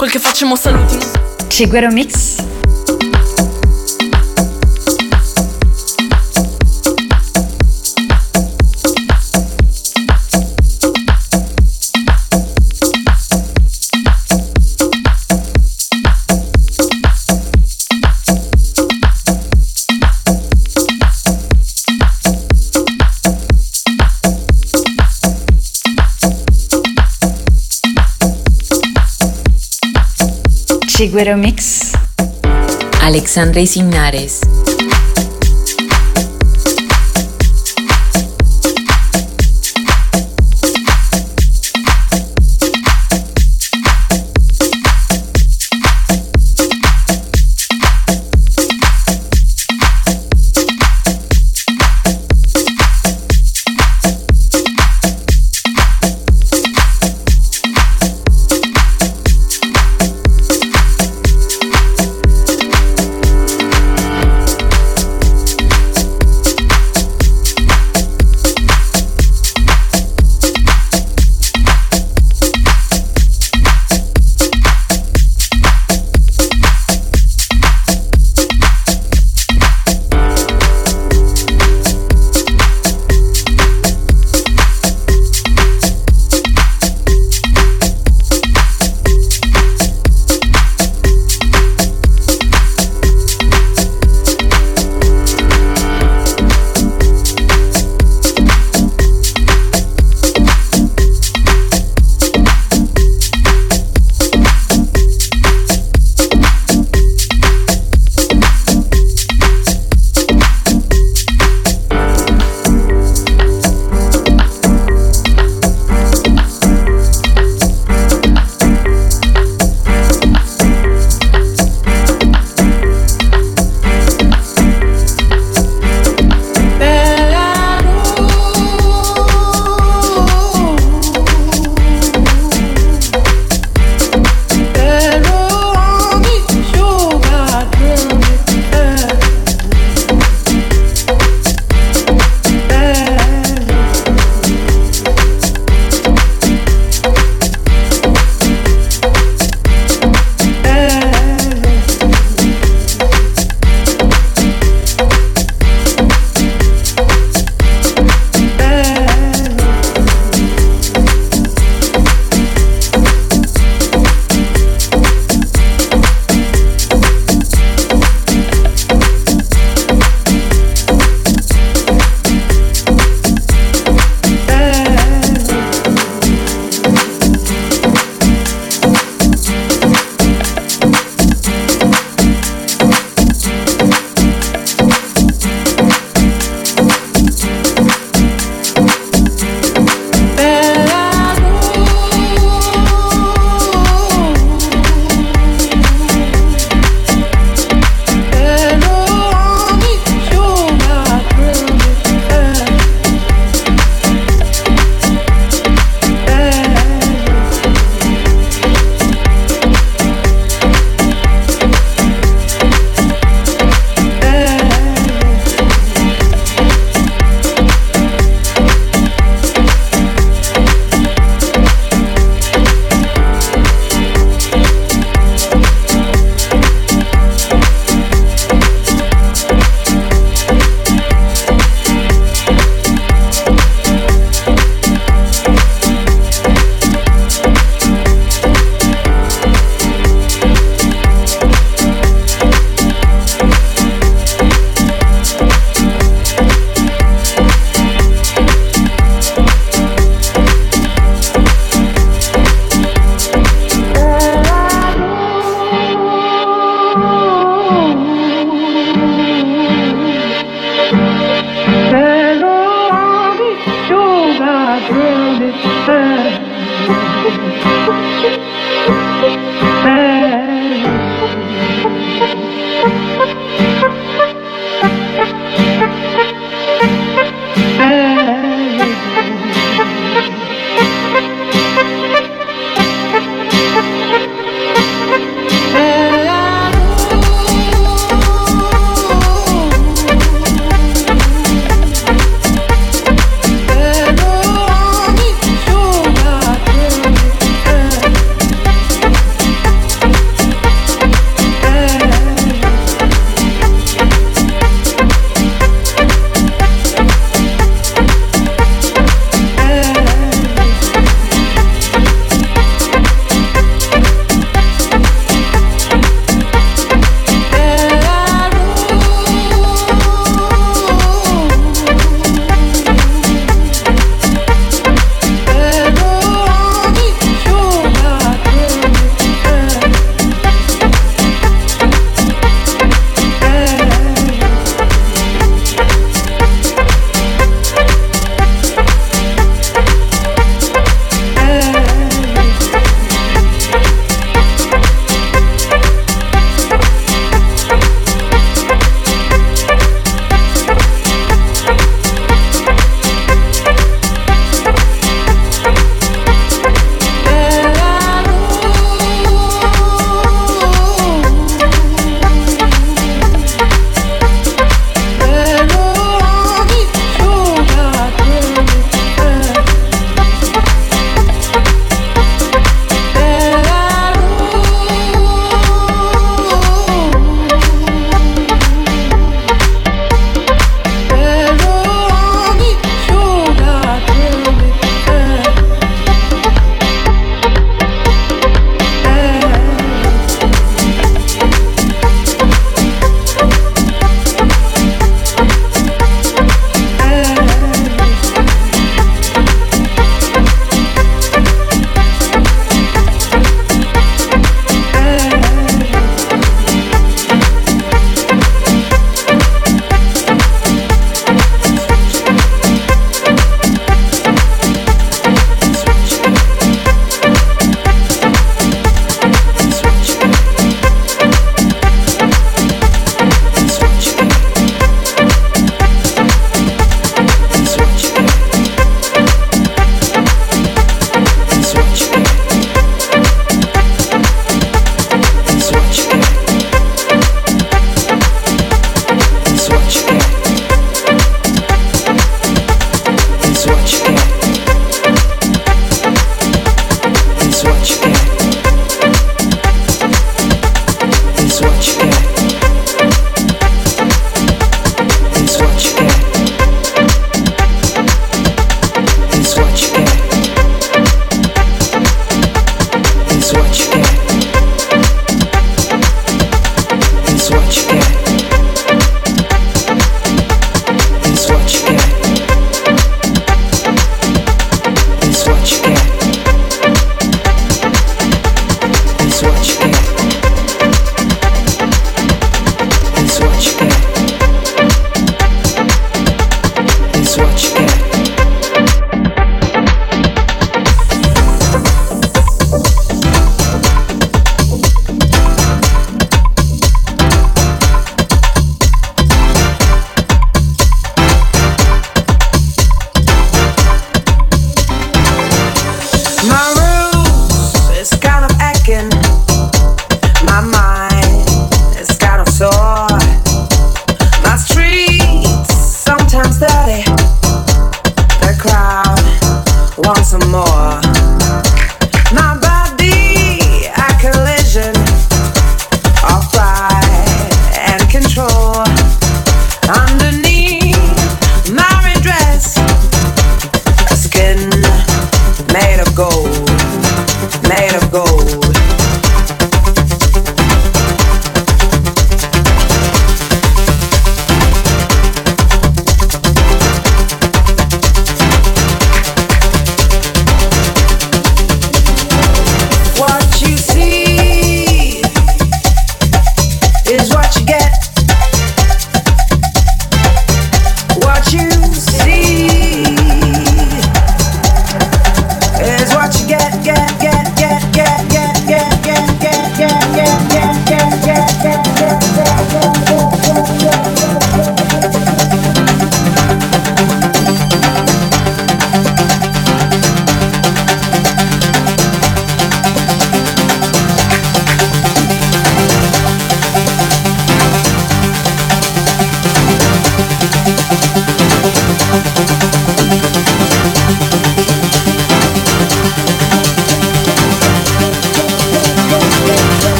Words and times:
quel 0.00 0.12
che 0.12 0.18
facciamo 0.18 0.56
saluti. 0.56 0.96
Chiguero 1.48 1.90
Mix. 1.90 2.69
Chiguero 31.10 31.36
Mix. 31.36 31.90
Alexandra 33.02 33.60
Isinares. 33.60 34.42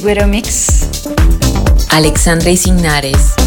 Chigüero 0.00 0.26
Mix. 0.26 0.88
Alexandra 1.90 2.48
Isignares. 2.48 3.39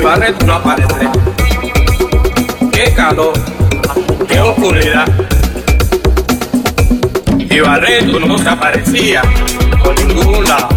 Barreto 0.00 0.46
no 0.46 0.54
aparece. 0.54 1.08
Qué 2.72 2.92
calor, 2.94 3.32
qué 4.28 4.40
oscuridad. 4.40 5.06
Y 7.38 7.60
Barreto 7.60 8.20
no 8.20 8.38
se 8.38 8.48
aparecía 8.48 9.22
por 9.82 9.98
ningún 10.04 10.44
lado. 10.44 10.75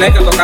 näkökulmasta 0.00 0.37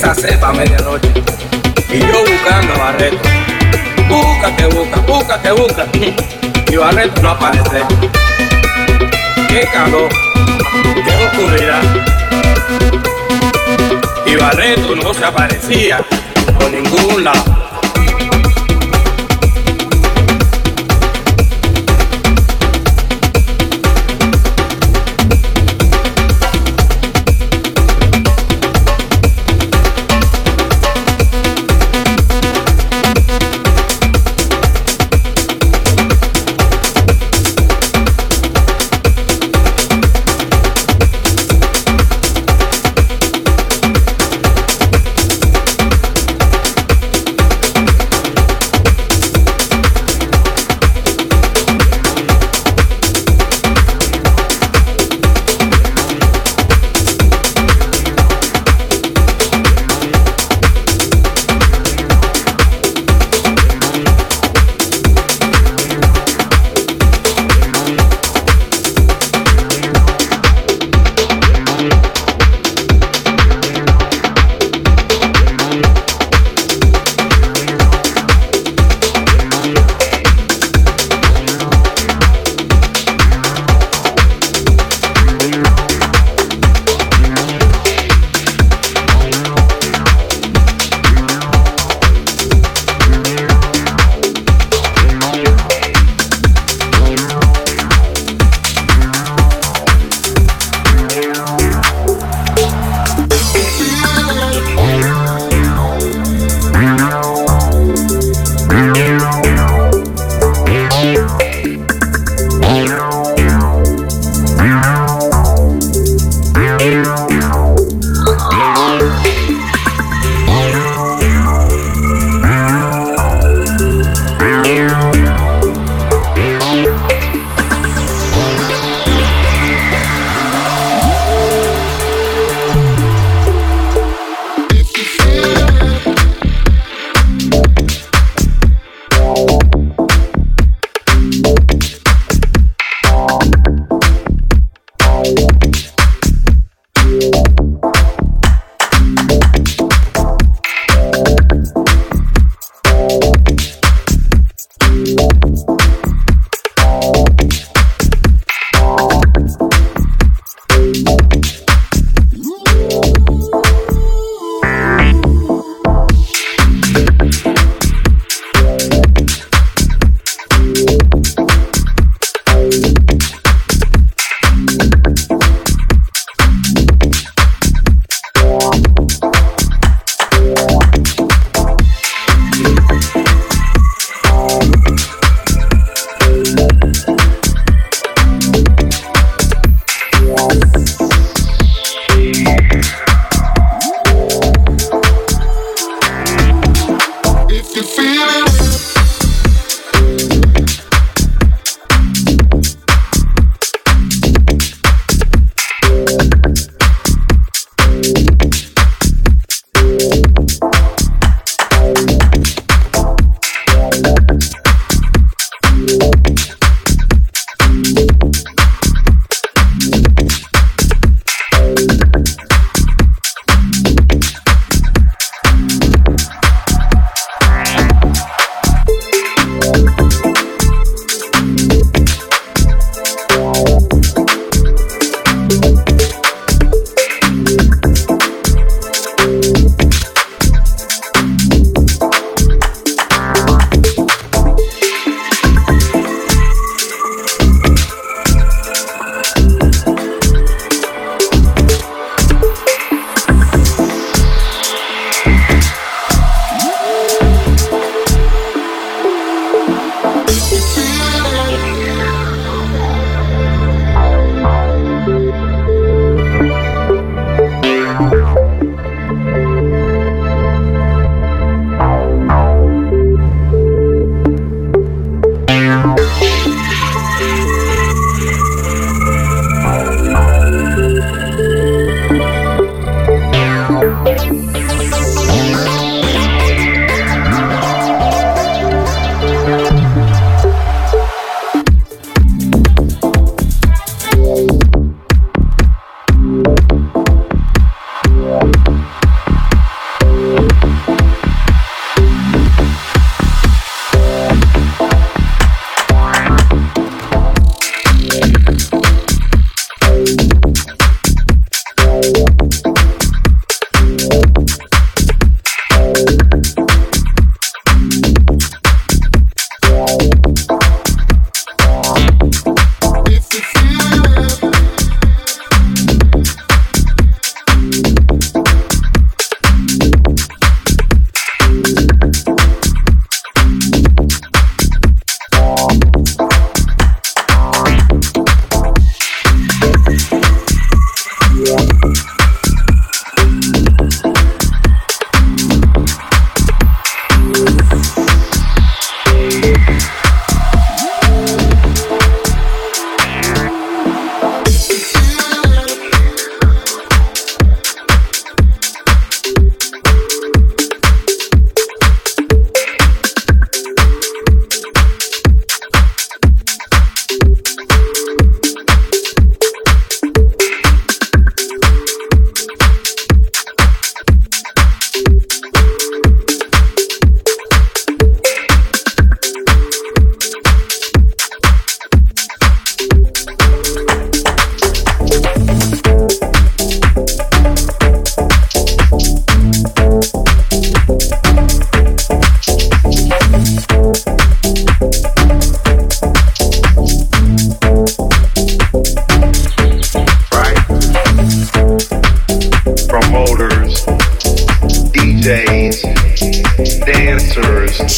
esa 0.00 0.14
selva 0.14 0.48
a 0.48 0.52
medianoche. 0.54 1.12
Y 1.90 1.98
yo 1.98 2.24
buscando 2.24 2.72
a 2.72 2.78
Barreto. 2.78 3.18
Busca 4.08 4.56
que 4.56 4.64
busca, 4.64 5.00
busca 5.00 5.42
que 5.42 5.50
busca. 5.52 5.86
Y 6.72 6.76
Barreto 6.76 7.20
no 7.20 7.30
aparece. 7.30 7.82
Qué 9.48 9.68
calor, 9.70 10.08
qué 11.04 11.26
oscuridad. 11.26 11.82
Y 14.24 14.36
Barreto 14.36 14.96
no 14.96 15.12
se 15.12 15.22
aparecía 15.22 16.02
por 16.58 16.70
ningún 16.70 17.22
lado. 17.24 17.69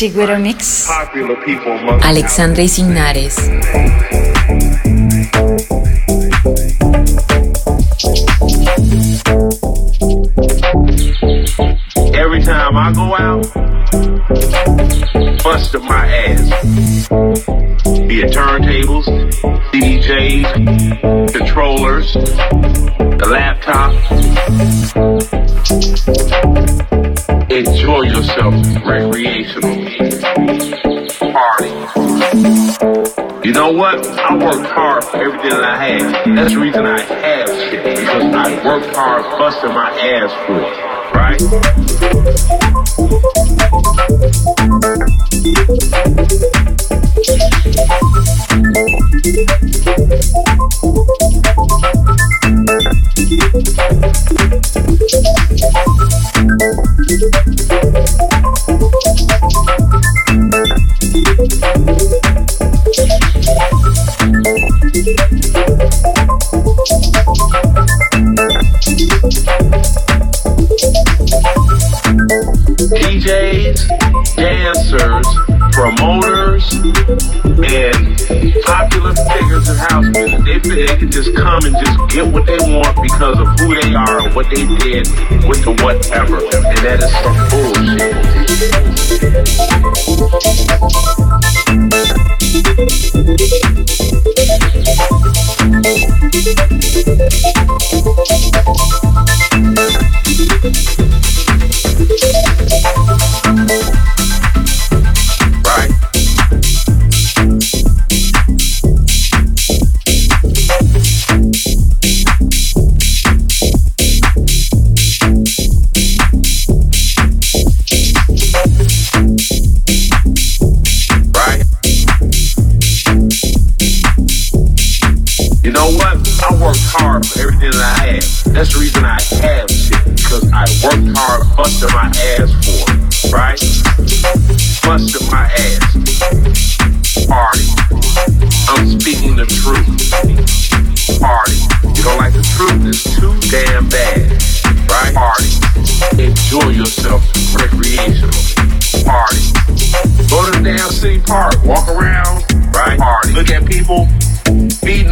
Chiguero 0.02 0.36
Mix. 0.36 0.88
Alexandre 2.02 2.66
Signares. 2.66 3.36
Know 33.62 33.70
what? 33.70 34.04
I 34.04 34.34
worked 34.34 34.66
hard 34.70 35.04
for 35.04 35.18
everything 35.18 35.50
that 35.50 35.62
I 35.62 35.84
had. 35.84 36.36
That's 36.36 36.52
the 36.52 36.58
reason 36.58 36.84
I 36.84 37.00
have 37.00 37.48
shit. 37.48 37.84
Because 37.84 38.34
I 38.34 38.56
worked 38.66 38.92
hard, 38.96 39.22
busting 39.38 39.72
my 39.72 39.96
ass 40.00 40.32
for 40.46 40.58
it, 40.58 40.76
right? 41.14 41.40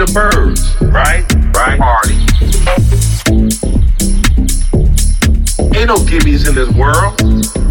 The 0.00 0.12
birds, 0.14 0.64
right? 0.80 1.28
Right? 1.52 1.78
Party. 1.78 2.16
Ain't 5.76 5.88
no 5.88 5.96
gimmies 6.08 6.48
in 6.48 6.54
this 6.54 6.70
world. 6.70 7.20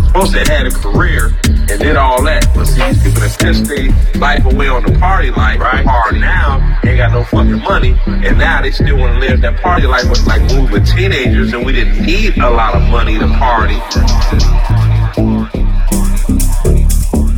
Supposed 0.06 0.34
to 0.34 0.40
had 0.52 0.68
a 0.68 0.72
career 0.72 1.34
and 1.44 1.80
did 1.80 1.96
all 1.96 2.24
that. 2.26 2.46
But 2.54 2.66
see, 2.66 2.84
these 2.84 3.02
people 3.02 3.22
that 3.22 3.36
pissed 3.40 3.66
their 3.66 3.90
life 4.22 4.46
away 4.46 4.68
on 4.68 4.84
the 4.84 5.00
party 5.00 5.32
life, 5.32 5.60
right? 5.60 5.84
Party 5.84 6.20
now, 6.20 6.80
ain't 6.86 6.98
got 6.98 7.12
no 7.14 7.24
fucking 7.24 7.64
money, 7.64 8.00
and 8.06 8.38
now 8.38 8.62
they 8.62 8.70
still 8.70 8.98
want 8.98 9.16
to 9.16 9.20
live 9.20 9.42
that 9.42 9.60
party 9.62 9.88
life 9.88 10.08
with 10.08 10.28
like 10.28 10.48
we 10.52 10.62
were 10.72 10.86
teenagers, 10.86 11.54
and 11.54 11.66
we 11.66 11.72
didn't 11.72 12.06
need 12.06 12.38
a 12.38 12.50
lot 12.50 12.76
of 12.76 12.88
money 12.92 13.18
to 13.18 13.28
party. 13.28 13.80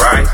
Right? 0.04 0.28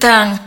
Satan. 0.08 0.47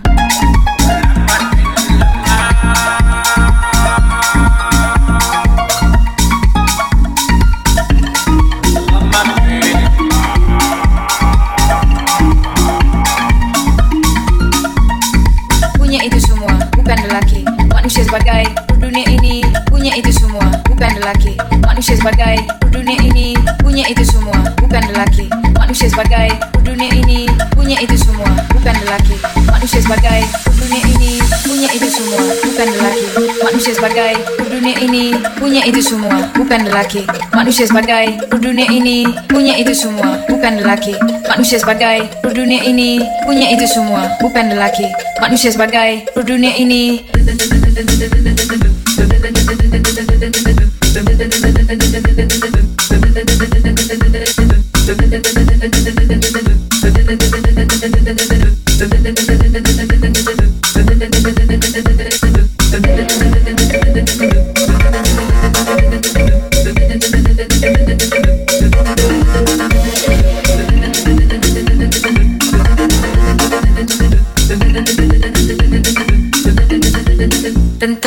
Punya 35.51 35.67
itu 35.67 35.83
semua 35.83 36.31
bukan 36.31 36.63
lelaki. 36.63 37.03
Manusia 37.35 37.67
sebagai 37.67 38.23
dunia 38.39 38.71
ini 38.71 39.03
punya 39.27 39.59
itu 39.59 39.75
semua 39.75 40.23
bukan 40.31 40.63
lelaki. 40.63 40.95
Manusia 41.27 41.59
sebagai 41.59 42.07
dunia 42.23 42.63
ini 42.63 43.03
punya 43.27 43.51
itu 43.51 43.67
semua 43.67 44.15
bukan 44.23 44.47
lelaki. 44.55 44.87
Manusia 45.19 45.51
sebagai 45.51 46.07
dunia 46.23 46.55
ini 46.55 47.03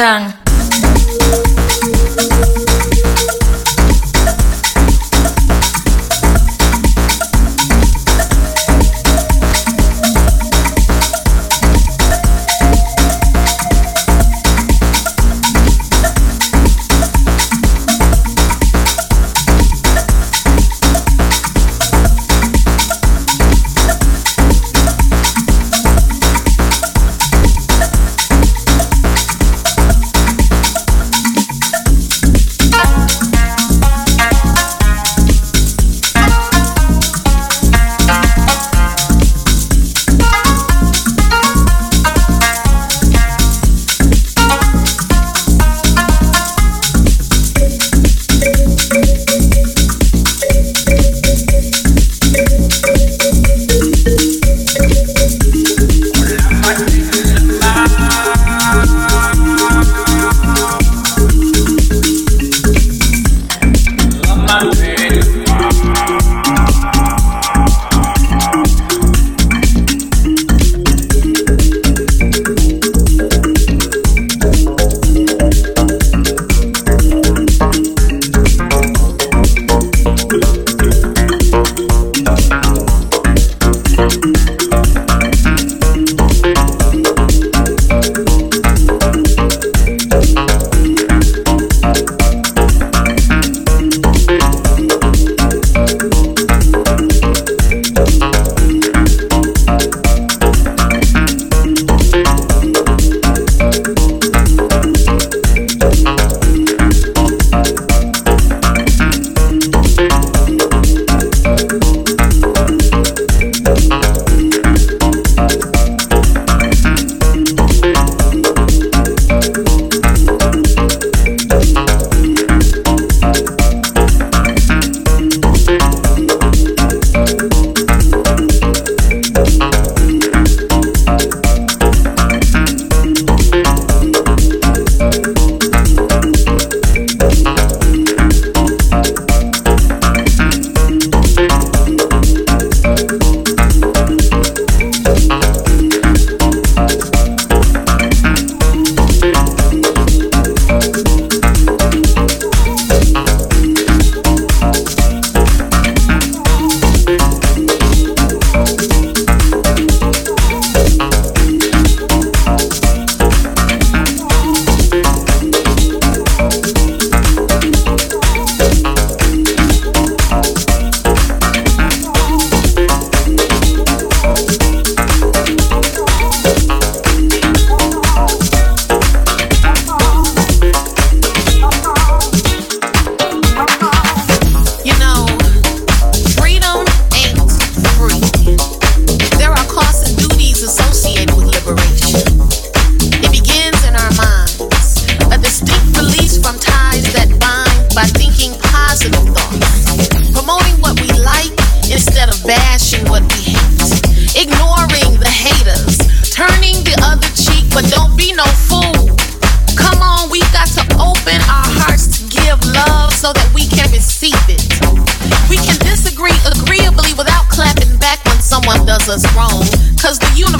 Chang. 0.03 0.42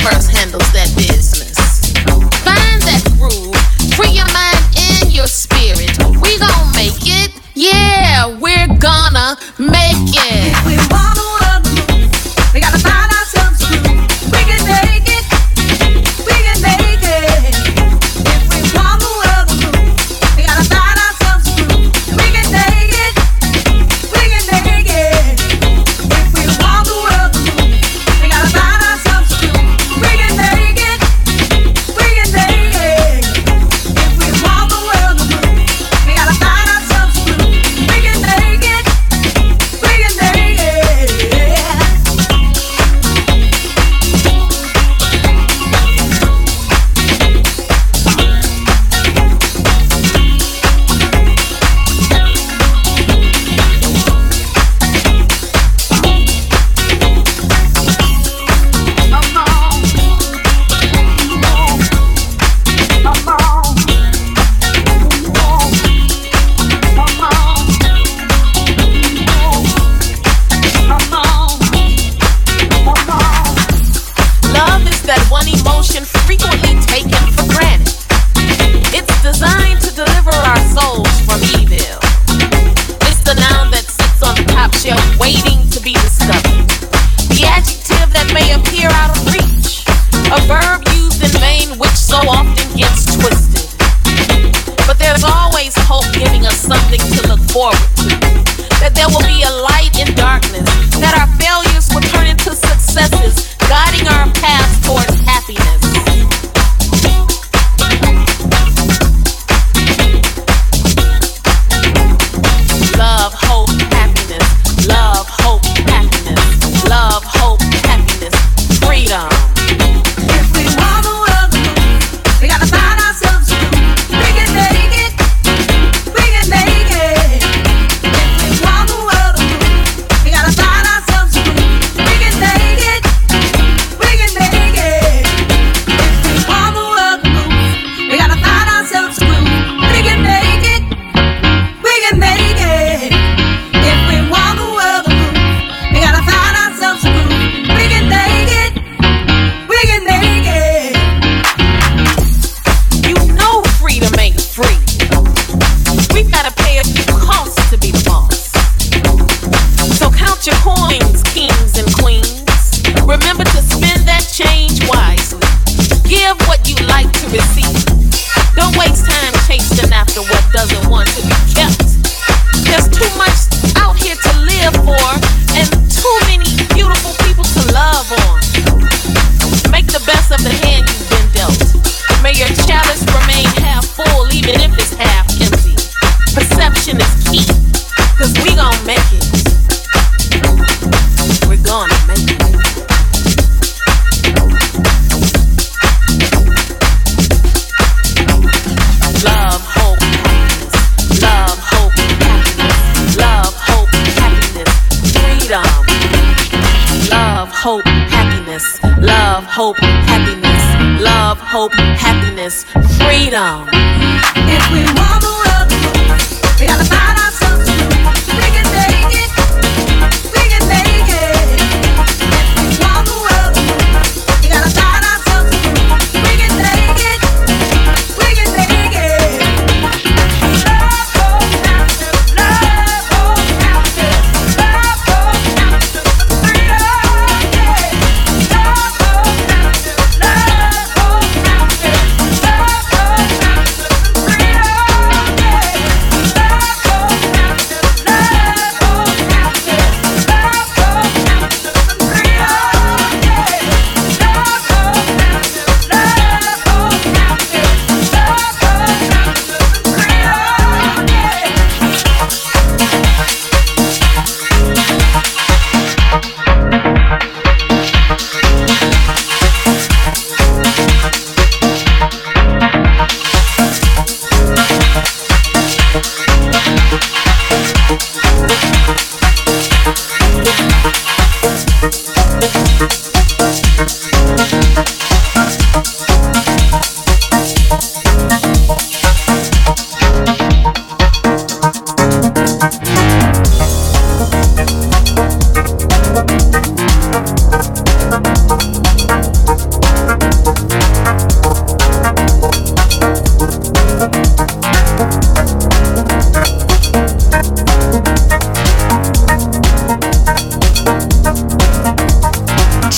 purse 0.04 0.28
handles 0.28 0.68
that. 0.74 0.83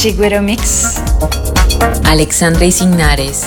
Chiguero 0.06 0.40
Mix. 0.40 1.02
Alexandra 2.06 2.64
Isignares. 2.64 3.42